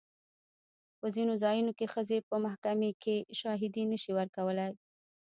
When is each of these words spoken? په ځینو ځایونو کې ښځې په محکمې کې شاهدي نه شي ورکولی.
په 0.99 1.07
ځینو 1.15 1.33
ځایونو 1.43 1.71
کې 1.77 1.91
ښځې 1.93 2.17
په 2.29 2.35
محکمې 2.45 2.91
کې 3.03 3.15
شاهدي 3.39 3.83
نه 3.91 3.97
شي 4.03 4.11
ورکولی. 4.19 4.69